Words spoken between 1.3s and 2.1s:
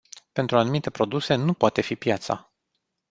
nu poate fi